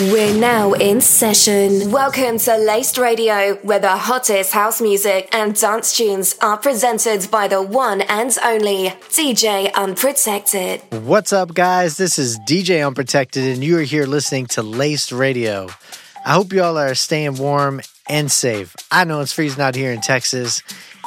We're 0.00 0.32
now 0.32 0.74
in 0.74 1.00
session. 1.00 1.90
Welcome 1.90 2.38
to 2.38 2.56
Laced 2.56 2.98
Radio, 2.98 3.56
where 3.62 3.80
the 3.80 3.96
hottest 3.96 4.52
house 4.52 4.80
music 4.80 5.28
and 5.32 5.58
dance 5.58 5.96
tunes 5.96 6.36
are 6.40 6.56
presented 6.56 7.28
by 7.32 7.48
the 7.48 7.60
one 7.60 8.02
and 8.02 8.30
only 8.44 8.90
DJ 9.08 9.74
Unprotected. 9.74 10.82
What's 11.04 11.32
up, 11.32 11.52
guys? 11.52 11.96
This 11.96 12.16
is 12.16 12.38
DJ 12.38 12.86
Unprotected, 12.86 13.42
and 13.42 13.64
you 13.64 13.76
are 13.78 13.82
here 13.82 14.06
listening 14.06 14.46
to 14.46 14.62
Laced 14.62 15.10
Radio. 15.10 15.68
I 16.24 16.34
hope 16.34 16.52
y'all 16.52 16.78
are 16.78 16.94
staying 16.94 17.34
warm 17.34 17.80
and 18.08 18.30
safe. 18.30 18.76
I 18.92 19.02
know 19.02 19.20
it's 19.20 19.32
freezing 19.32 19.60
out 19.60 19.74
here 19.74 19.90
in 19.90 20.00
Texas. 20.00 20.62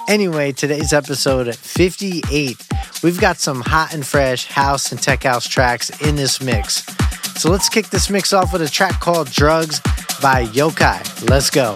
Anyway, 0.10 0.52
today's 0.52 0.92
episode 0.92 1.56
58. 1.56 2.58
We've 3.04 3.22
got 3.22 3.38
some 3.38 3.62
hot 3.62 3.94
and 3.94 4.06
fresh 4.06 4.48
house 4.48 4.92
and 4.92 5.02
tech 5.02 5.24
house 5.24 5.48
tracks 5.48 5.90
in 6.02 6.18
this 6.18 6.42
mix. 6.42 6.86
So 7.42 7.50
let's 7.50 7.70
kick 7.70 7.90
this 7.90 8.12
mix 8.12 8.34
off 8.34 8.54
with 8.54 8.62
a 8.62 8.70
track 8.70 9.00
called 9.00 9.28
Drugs 9.32 9.80
by 10.22 10.46
Yokai. 10.54 11.28
Let's 11.28 11.50
go. 11.50 11.74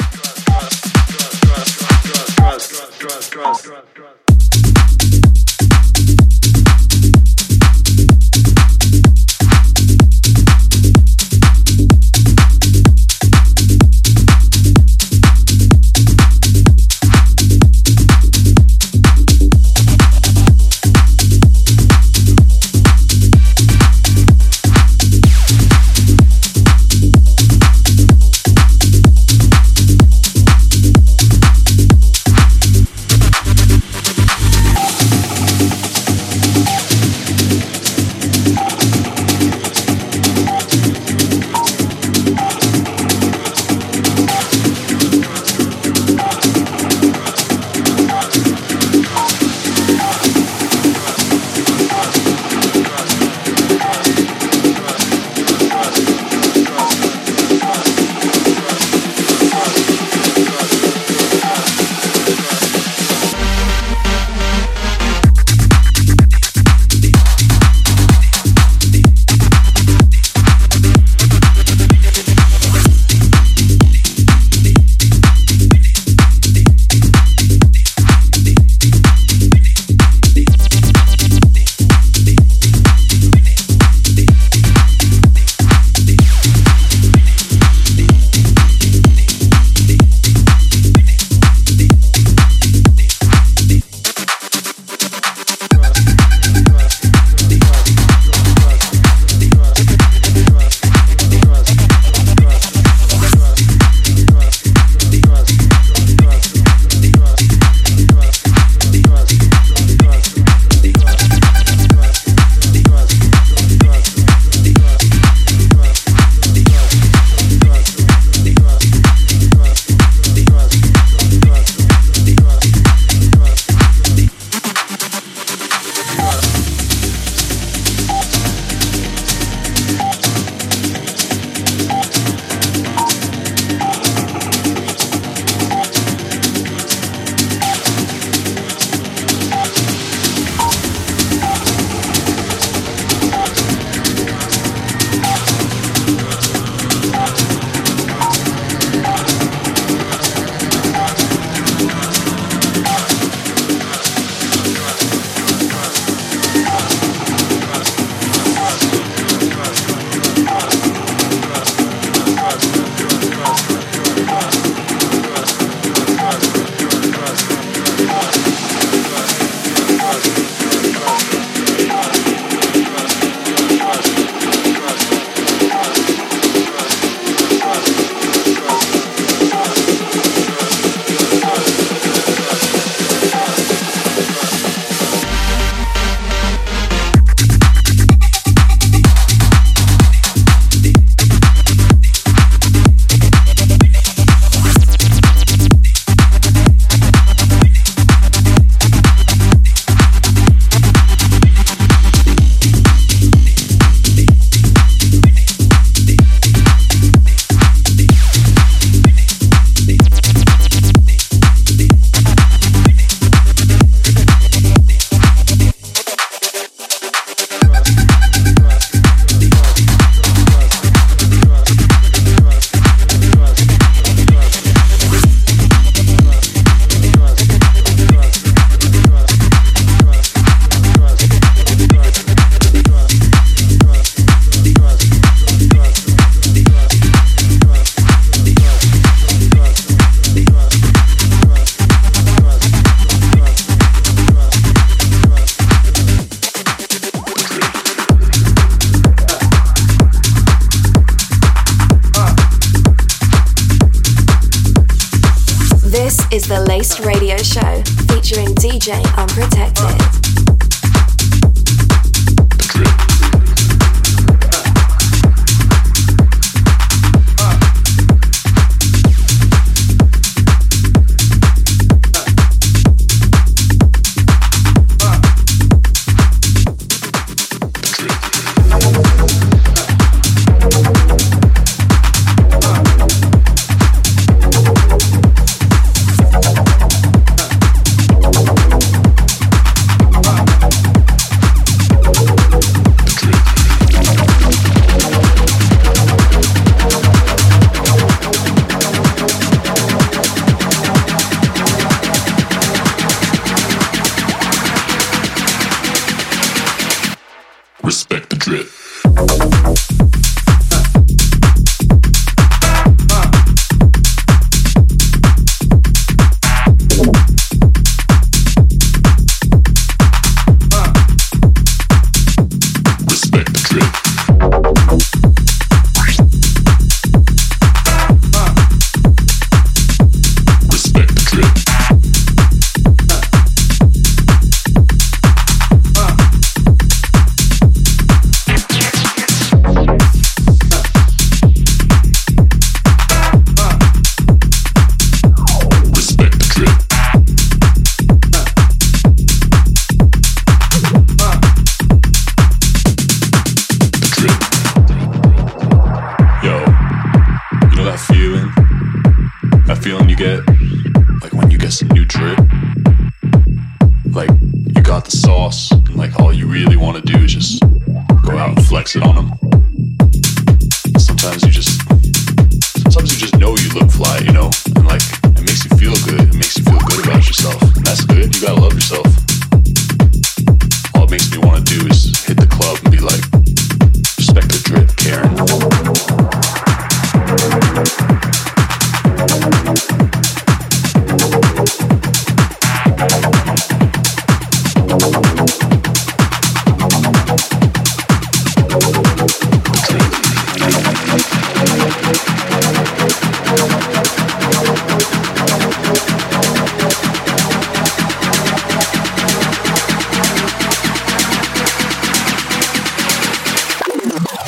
Respect 307.86 308.32
the 308.32 308.36
drip. 308.36 310.15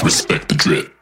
Respect 0.08 0.48
the 0.48 0.56
drip. 0.56 0.97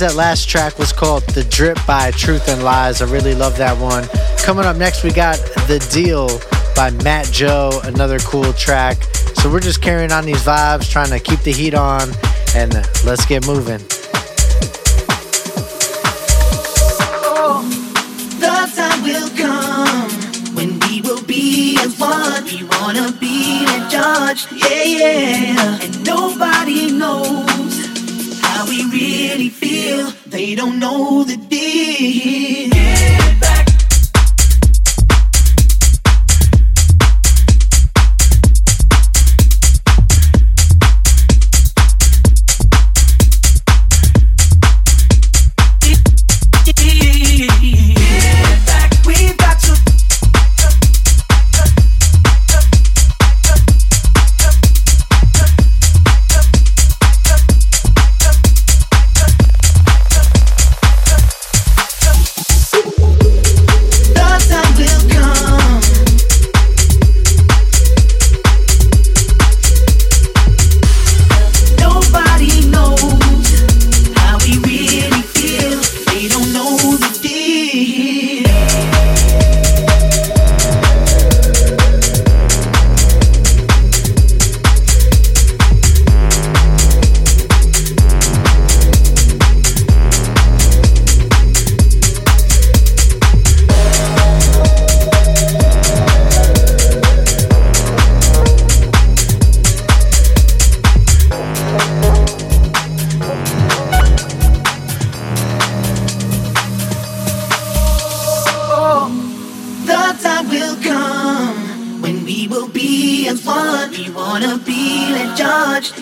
Guys, 0.00 0.14
that 0.14 0.16
last 0.16 0.48
track 0.48 0.78
was 0.78 0.92
called 0.92 1.22
The 1.34 1.44
Drip 1.44 1.78
by 1.86 2.10
Truth 2.12 2.48
and 2.48 2.62
Lies. 2.62 3.02
I 3.02 3.06
really 3.06 3.34
love 3.34 3.56
that 3.58 3.78
one. 3.78 4.04
Coming 4.38 4.64
up 4.64 4.76
next, 4.76 5.04
we 5.04 5.10
got 5.10 5.36
The 5.68 5.78
Deal 5.92 6.28
by 6.74 6.90
Matt 7.02 7.26
Joe, 7.26 7.80
another 7.84 8.18
cool 8.20 8.52
track. 8.54 9.02
So 9.34 9.50
we're 9.50 9.60
just 9.60 9.82
carrying 9.82 10.12
on 10.12 10.24
these 10.24 10.42
vibes, 10.42 10.90
trying 10.90 11.10
to 11.10 11.18
keep 11.18 11.40
the 11.40 11.52
heat 11.52 11.74
on, 11.74 12.08
and 12.54 12.72
let's 13.04 13.26
get 13.26 13.46
moving. 13.46 13.80
Oh, 17.22 17.62
the 18.40 18.70
time 18.74 19.02
will 19.02 19.30
come 19.36 20.10
when 20.54 20.78
we 20.88 21.02
will 21.02 21.22
be 21.24 21.78
as 21.80 21.98
one. 21.98 22.44
We 22.44 22.64
wanna 22.64 23.12
be 23.20 23.64
a 23.64 23.88
judge, 23.90 24.46
yeah, 24.52 24.82
yeah. 24.82 25.78
And 25.82 26.04
nobody 26.04 26.90
knows 26.90 27.69
we 28.70 28.84
really 28.84 29.48
feel. 29.48 30.12
They 30.26 30.54
don't 30.54 30.78
know 30.78 31.24
the 31.24 31.36
deal. 31.36 32.79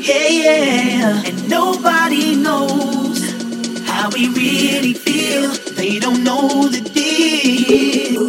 Yeah, 0.00 0.28
yeah. 0.28 1.22
And 1.26 1.48
nobody 1.48 2.36
knows 2.36 3.20
how 3.86 4.10
we 4.10 4.28
really 4.28 4.94
feel. 4.94 5.50
They 5.74 5.98
don't 5.98 6.22
know 6.22 6.68
the 6.68 6.80
deal. 6.80 8.22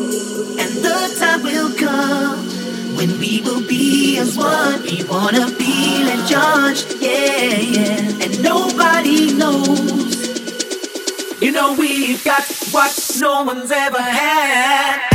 And 0.59 0.71
the 0.83 1.15
time 1.19 1.43
will 1.43 1.73
come 1.75 2.39
when 2.95 3.19
we 3.19 3.41
will 3.41 3.65
be 3.67 4.17
as 4.17 4.37
one. 4.37 4.81
We 4.83 5.03
wanna 5.03 5.47
feel 5.47 6.05
let 6.07 6.27
judged, 6.27 6.95
yeah, 7.01 7.59
yeah. 7.75 8.23
And 8.23 8.43
nobody 8.43 9.33
knows. 9.33 10.09
You 11.41 11.51
know 11.51 11.73
we've 11.73 12.23
got 12.23 12.43
what 12.71 12.91
no 13.19 13.43
one's 13.43 13.71
ever 13.71 14.01
had. 14.01 15.08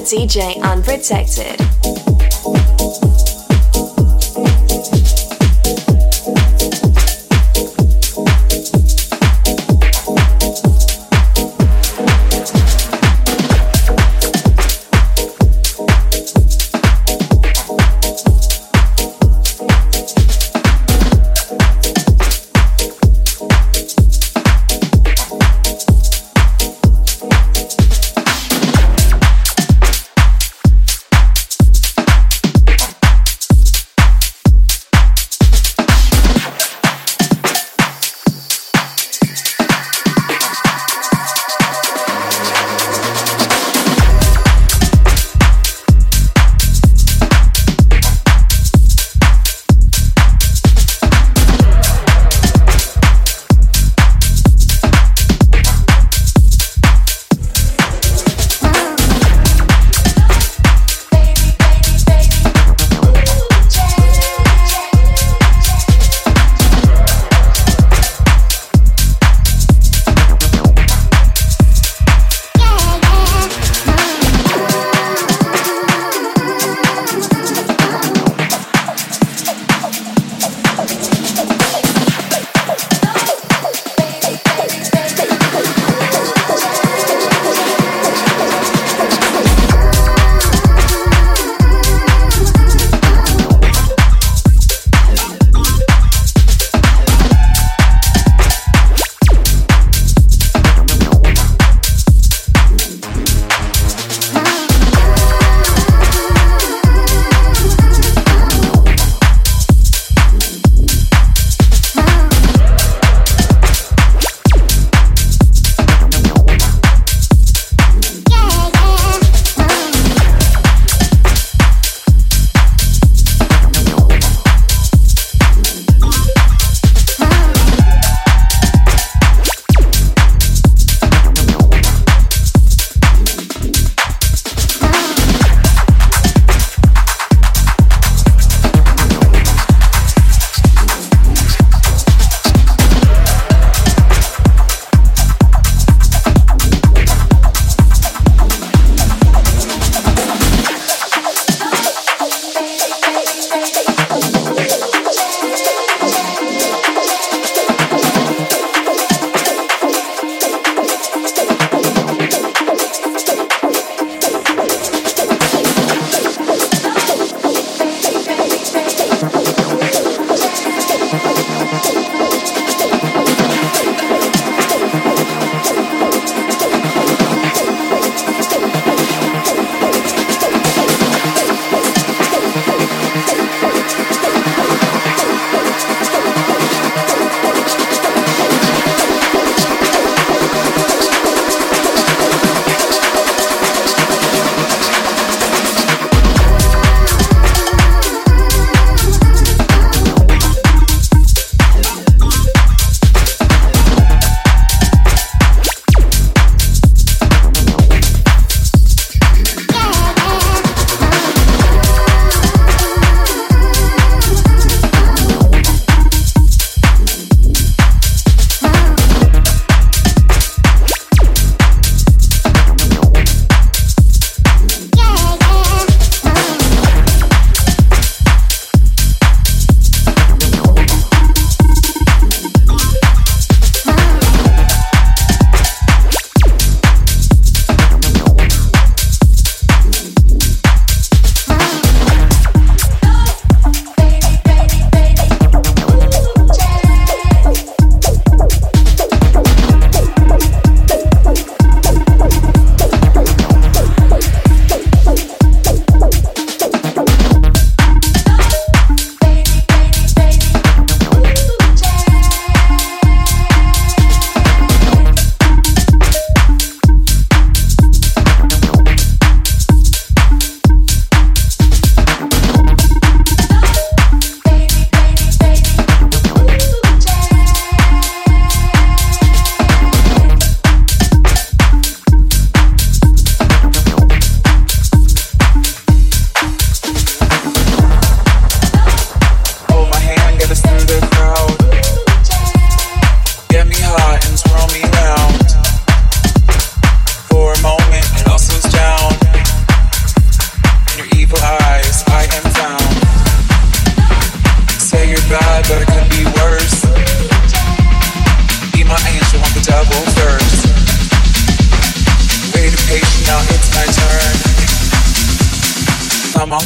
DJ 0.00 0.60
Unprotected. 0.62 1.60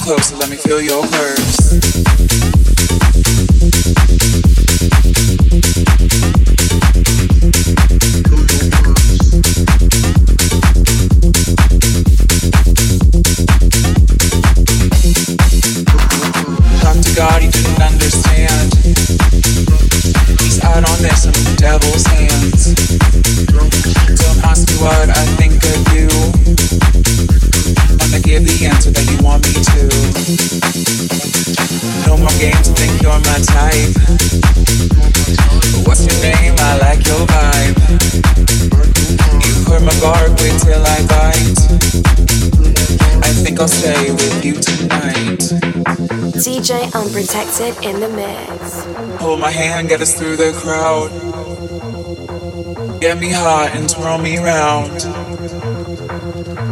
closer, 0.04 0.36
let 0.36 0.50
me 0.50 0.56
feel 0.56 0.82
your 0.82 1.02
curves. 1.06 1.53
in 47.84 48.00
the 48.00 48.08
mix. 48.08 48.84
Hold 49.20 49.40
my 49.40 49.50
hand, 49.50 49.90
get 49.90 50.00
us 50.00 50.14
through 50.18 50.36
the 50.36 50.52
crowd. 50.54 51.10
Get 53.00 53.18
me 53.18 53.30
hot 53.30 53.72
and 53.74 53.88
twirl 53.88 54.16
me 54.16 54.38
round. 54.38 55.02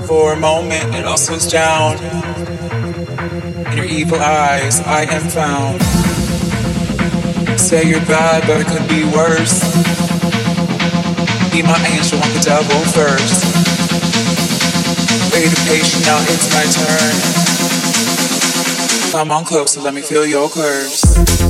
For 0.07 0.33
a 0.33 0.37
moment, 0.37 0.95
it 0.95 1.05
all 1.05 1.19
slows 1.19 1.51
down. 1.51 1.99
In 3.69 3.77
your 3.77 3.85
evil 3.85 4.19
eyes, 4.21 4.81
I 4.81 5.03
am 5.03 5.29
found. 5.29 5.83
Say 7.61 7.85
you're 7.85 8.01
bad, 8.07 8.47
but 8.47 8.63
it 8.63 8.67
could 8.67 8.89
be 8.89 9.05
worse. 9.05 9.61
Be 11.53 11.63
my 11.63 11.79
angel, 11.93 12.19
I'm 12.23 12.33
the 12.33 12.43
devil 12.43 12.81
first. 12.97 13.45
Wait 15.35 15.53
a 15.53 15.57
patient, 15.69 16.07
now 16.07 16.19
it's 16.33 16.49
my 16.55 16.65
turn. 16.65 17.42
I'm 19.15 19.31
on 19.31 19.45
club, 19.45 19.69
so 19.69 19.83
let 19.83 19.93
me 19.93 20.01
feel 20.01 20.25
your 20.25 20.49
curves. 20.49 21.42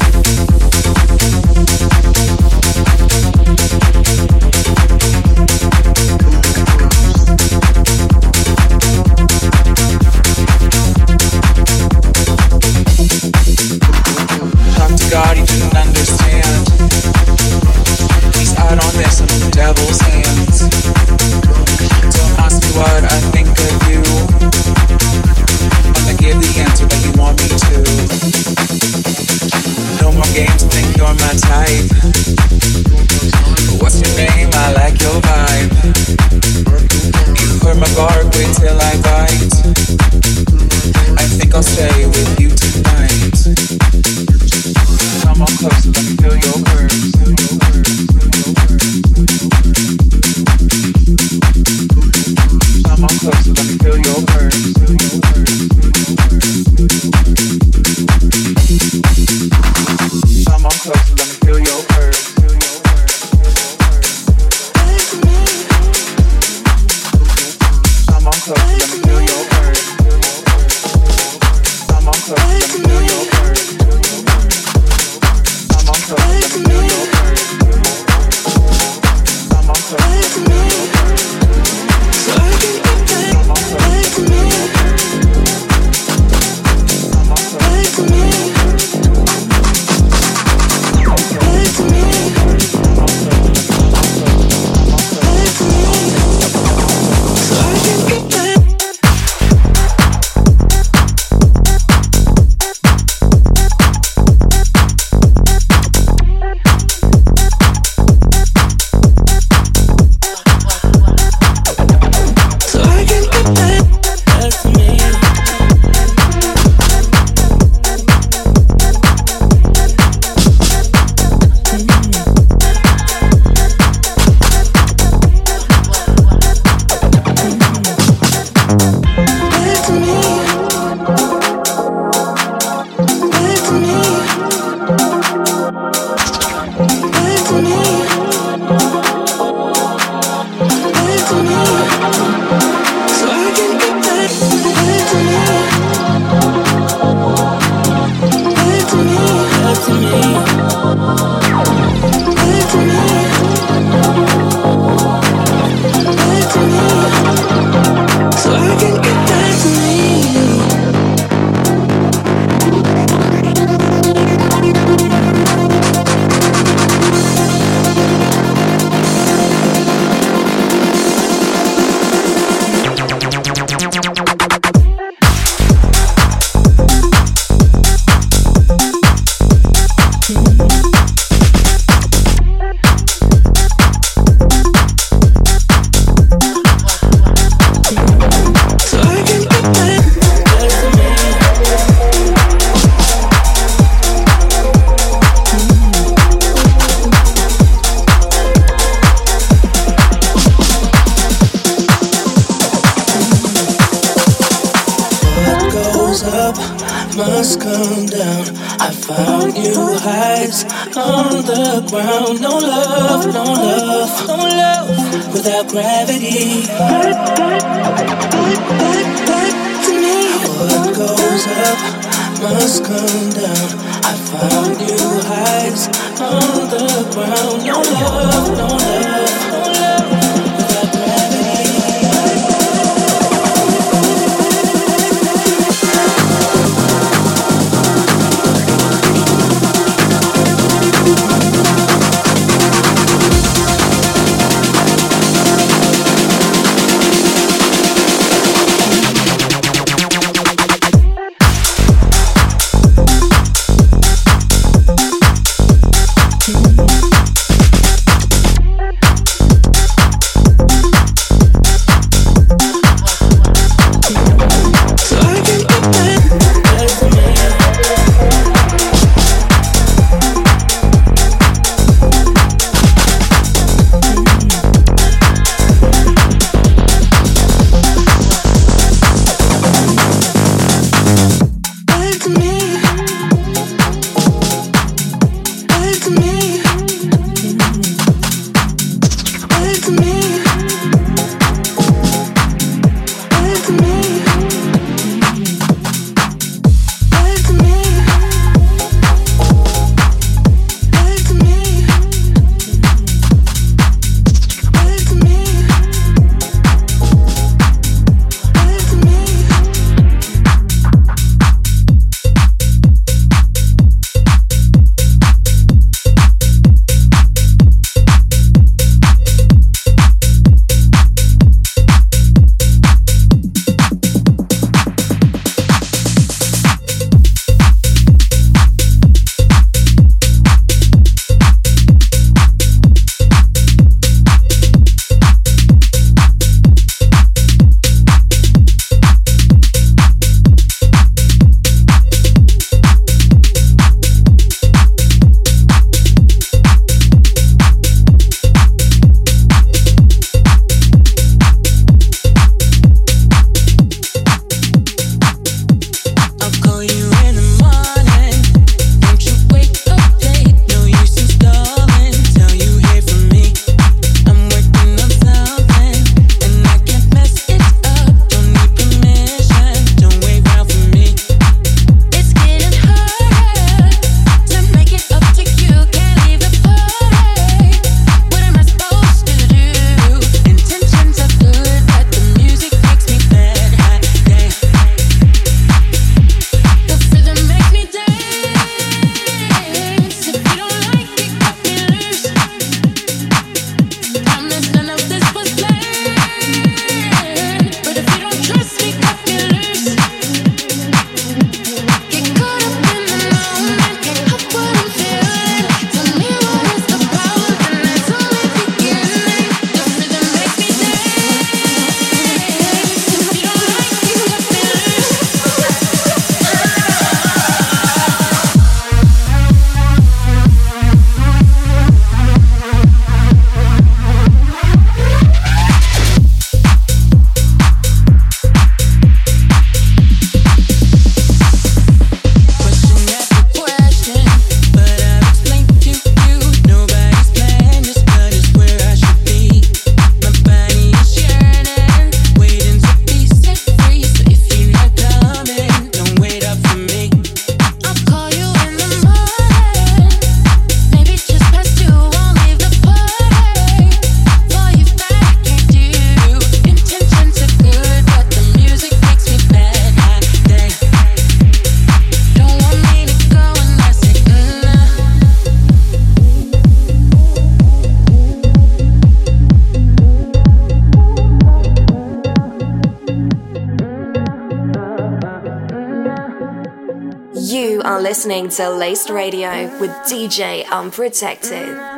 Listening 478.12 478.46
to 478.46 478.68
Laced 478.68 479.08
Radio 479.08 479.74
with 479.80 479.90
DJ 480.04 480.68
Unprotected. 480.68 481.91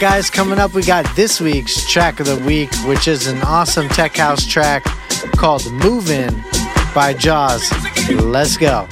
Guys, 0.00 0.30
coming 0.30 0.58
up, 0.58 0.72
we 0.72 0.82
got 0.82 1.04
this 1.14 1.42
week's 1.42 1.86
track 1.86 2.20
of 2.20 2.26
the 2.26 2.36
week, 2.46 2.74
which 2.86 3.06
is 3.06 3.26
an 3.26 3.38
awesome 3.42 3.86
tech 3.90 4.16
house 4.16 4.46
track 4.46 4.82
called 5.36 5.70
Move 5.72 6.10
In 6.10 6.42
by 6.94 7.12
Jaws. 7.12 7.70
Let's 8.08 8.56
go. 8.56 8.88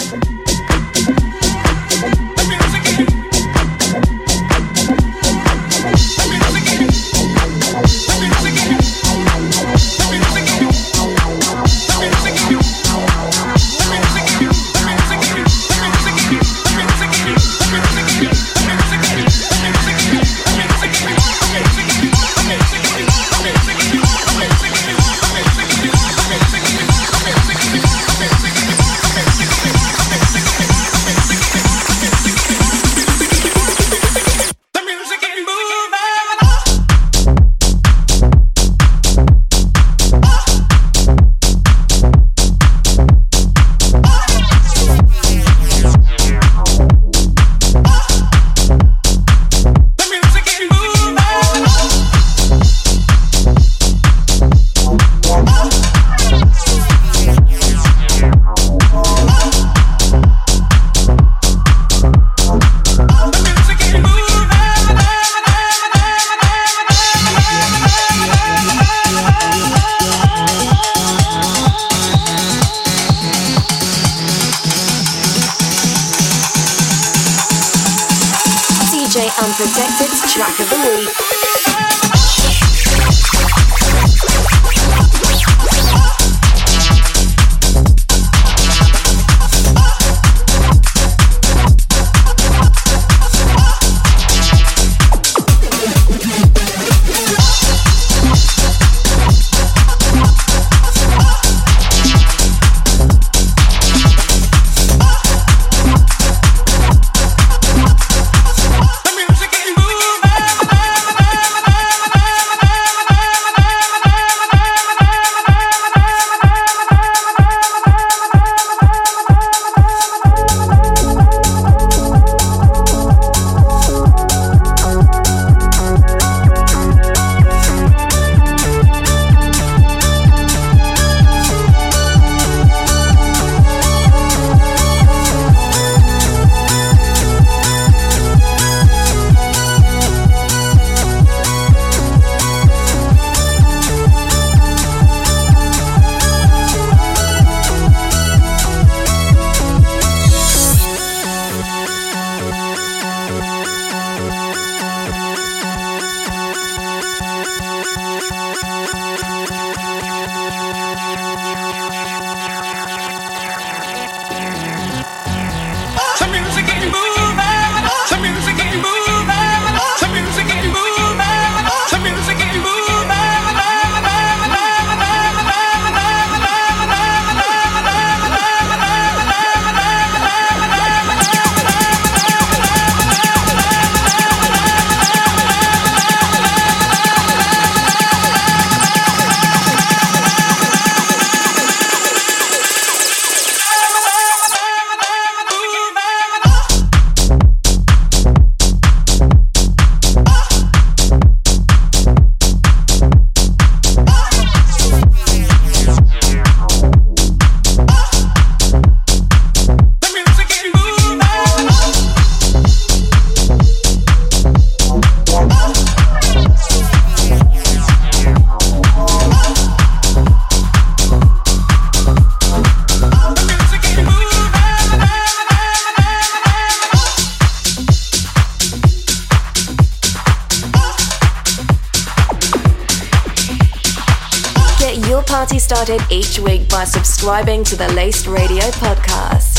Party 235.28 235.58
started 235.58 236.00
each 236.10 236.38
week 236.38 236.66
by 236.70 236.84
subscribing 236.84 237.62
to 237.62 237.76
the 237.76 237.86
Laced 237.92 238.26
Radio 238.26 238.64
podcast. 238.80 239.57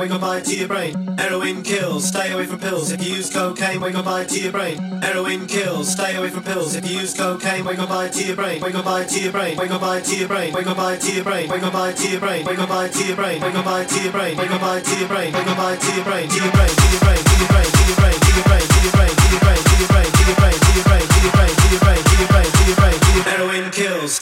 wake 0.00 0.10
up 0.12 0.20
bite 0.22 0.44
to 0.44 0.56
your 0.56 0.66
brain. 0.66 0.94
Heroin 1.18 1.62
kills, 1.62 2.08
stay 2.08 2.32
away 2.32 2.46
from 2.46 2.58
pills. 2.58 2.90
If 2.90 3.06
you 3.06 3.16
use 3.16 3.30
cocaine, 3.30 3.80
wake 3.82 3.94
up 3.94 4.06
bite 4.06 4.28
to 4.30 4.40
your 4.40 4.50
brain. 4.50 4.78
Heroin 5.02 5.46
kills, 5.46 5.92
stay 5.92 6.16
away 6.16 6.30
from 6.30 6.42
pills. 6.42 6.74
If 6.74 6.90
you 6.90 7.00
use 7.00 7.12
cocaine, 7.12 7.66
wake 7.66 7.78
up 7.78 7.90
bite 7.90 8.12
to 8.14 8.24
your 8.24 8.36
brain. 8.36 8.62
Wake 8.62 8.74
up 8.74 8.86
bite 8.86 9.08
to 9.08 9.20
your 9.20 9.32
brain. 9.32 9.58
Wake 9.58 9.70
up 9.70 9.80
bite 9.82 10.04
to 10.04 10.16
your 10.16 10.28
brain. 10.28 10.54
Wake 10.54 10.66
up 10.66 10.76
bite 10.76 11.02
to 11.02 11.12
your 11.12 11.24
brain. 11.24 11.50
Wake 11.50 11.62
up 11.62 11.72
bite 11.74 11.96
to 11.96 12.08
your 12.08 12.20
brain. 12.20 12.46
Wake 12.46 12.58
up 12.58 12.68
bite 12.70 12.92
to 12.92 13.06
your 13.06 13.16
brain. 13.16 13.40
Wake 13.42 13.56
up 13.56 13.64
bite 13.64 13.88
to 13.88 14.00
your 14.00 14.12
brain. 14.12 14.36
Wake 14.38 14.50
up 14.50 14.60
bite 14.60 14.84
to 14.84 14.98
your 14.98 15.08
brain. 15.08 15.32
Wake 15.34 15.46
up 15.46 15.56
bite 15.56 15.80
to 15.80 15.94
your 15.94 16.04
brain. 16.04 16.28
To 16.30 16.36
your 16.40 16.52
brain. 16.52 16.70
To 16.70 16.86
your 16.88 17.00
brain. 17.00 17.20
To 17.20 17.36
your 17.36 17.48
brain. 17.50 17.68
To 17.68 17.80
your 17.80 17.96
brain. 18.00 18.16
To 18.16 18.30
your 18.30 18.46
brain. 18.46 18.64
To 18.64 18.80
your 18.80 18.92
brain. 18.92 19.04
To 19.04 19.04
your 19.04 19.04
brain. 19.04 19.16
To 19.16 19.26
your 19.30 19.36
brain. 19.36 19.36
To 19.36 19.36
your 19.36 19.40
brain. 19.40 19.58
To 20.00 20.20
your 20.20 20.46
brain. 20.80 21.08
To 21.08 21.20
your 21.20 21.30
brain. 21.30 21.60
To 21.60 22.16
your 22.16 22.28
brain. 22.30 22.48
To 22.48 22.64
your 22.64 22.76
brain. 22.76 22.96
To 22.96 23.10
your 23.10 23.20
brain. 23.20 23.24
Heroin 23.24 23.70
kills. 23.70 24.19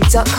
picked 0.00 0.14
up 0.14 0.29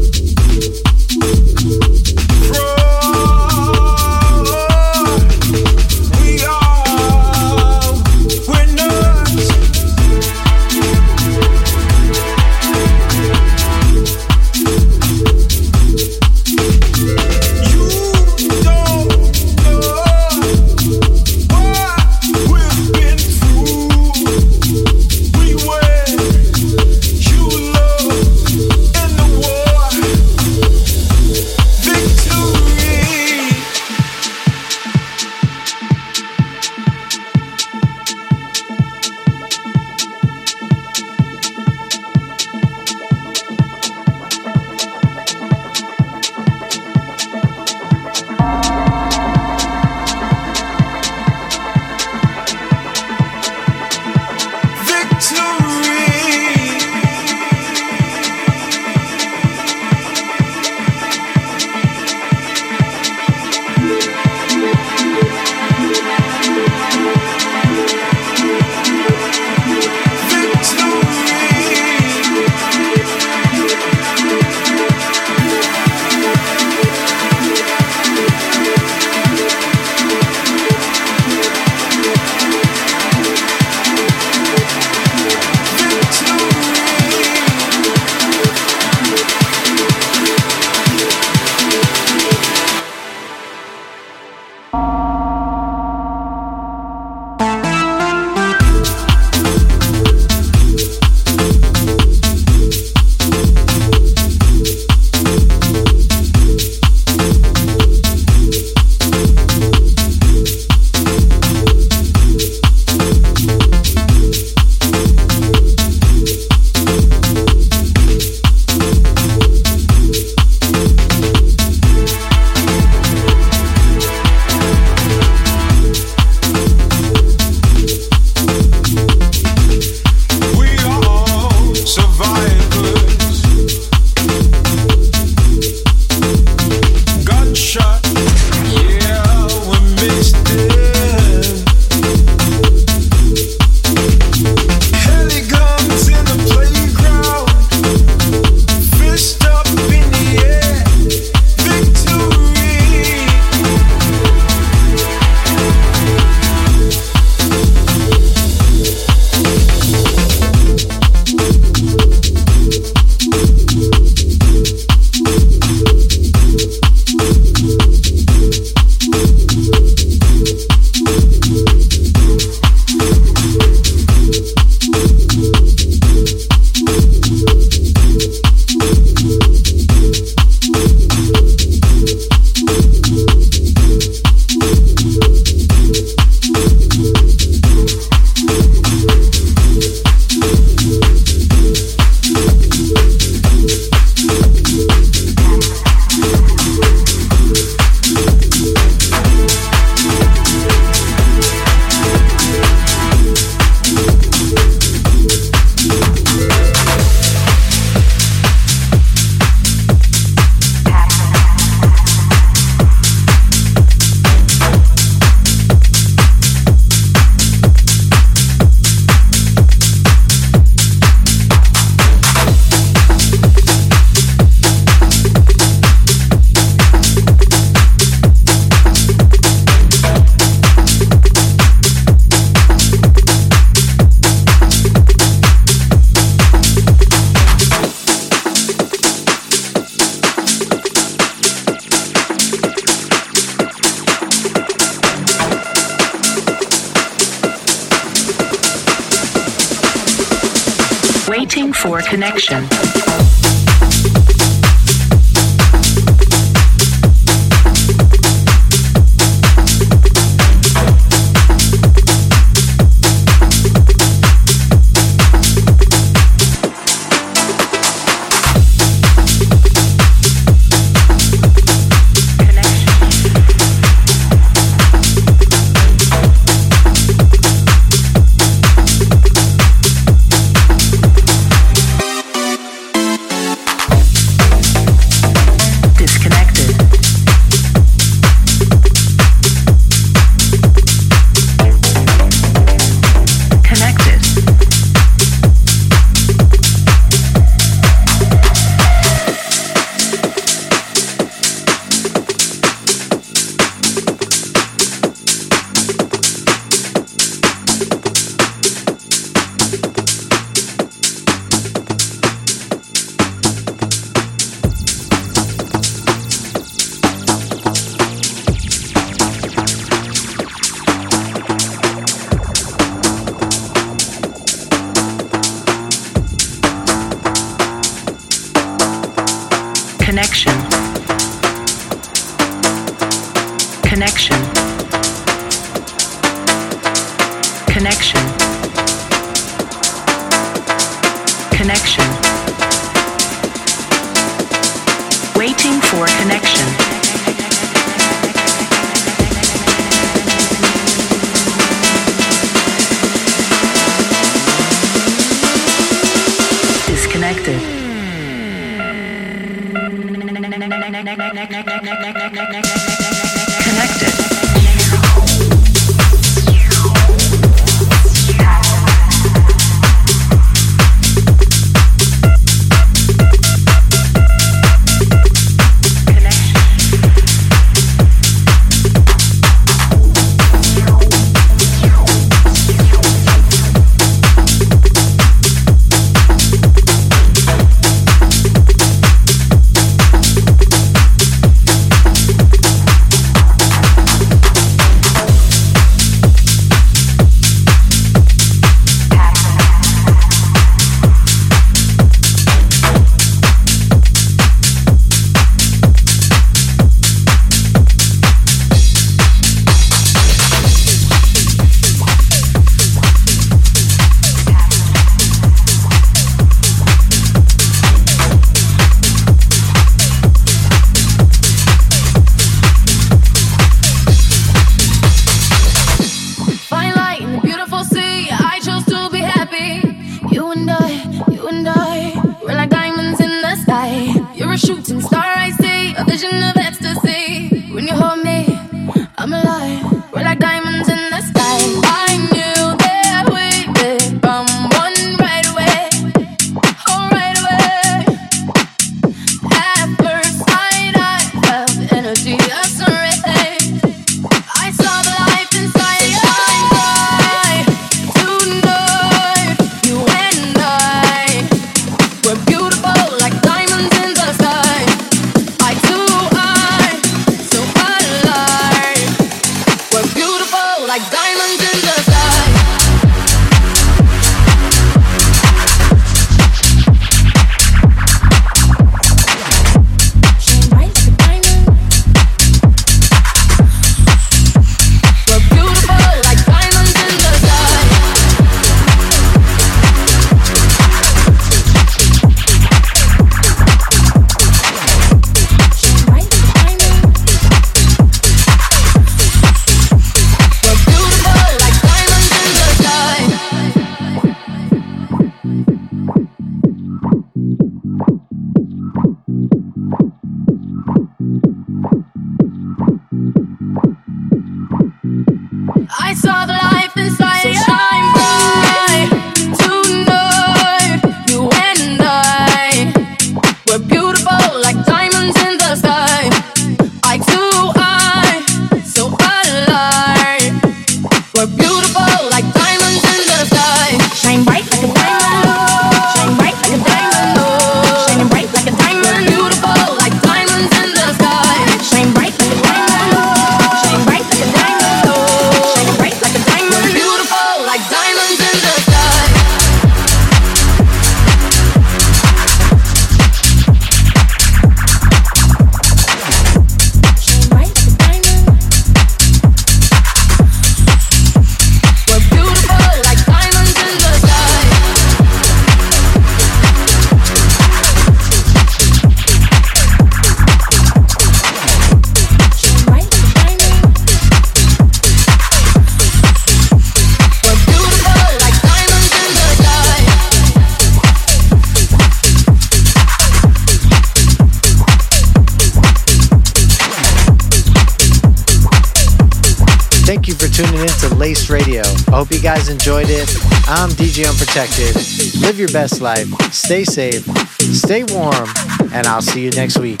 enjoyed 592.68 593.08
it. 593.08 593.28
I'm 593.66 593.90
DJ 593.90 594.28
Unprotected. 594.28 594.94
Live 595.40 595.58
your 595.58 595.68
best 595.68 596.00
life, 596.00 596.28
stay 596.52 596.84
safe, 596.84 597.24
stay 597.60 598.04
warm, 598.04 598.48
and 598.92 599.06
I'll 599.06 599.22
see 599.22 599.42
you 599.42 599.50
next 599.50 599.78
week. 599.78 600.00